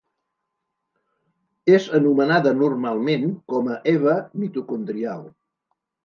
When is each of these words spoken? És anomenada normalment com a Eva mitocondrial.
És 1.73 1.83
anomenada 1.99 2.53
normalment 2.61 3.27
com 3.53 3.69
a 3.75 3.77
Eva 3.91 4.15
mitocondrial. 4.45 5.21